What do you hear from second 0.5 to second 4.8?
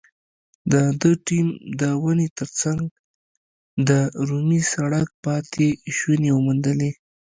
د ده ټیم د ونې تر څنګ د رومي